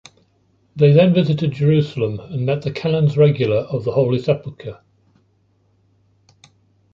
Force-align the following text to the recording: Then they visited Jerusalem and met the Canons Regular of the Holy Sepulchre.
Then 0.75 0.95
they 0.95 1.21
visited 1.21 1.51
Jerusalem 1.51 2.19
and 2.19 2.43
met 2.43 2.63
the 2.63 2.71
Canons 2.71 3.17
Regular 3.17 3.57
of 3.57 3.83
the 3.83 3.91
Holy 3.91 4.17
Sepulchre. 4.17 4.81